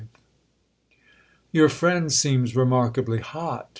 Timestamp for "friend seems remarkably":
1.69-3.19